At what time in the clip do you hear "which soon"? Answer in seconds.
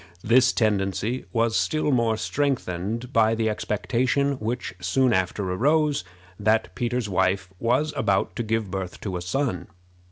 4.39-5.13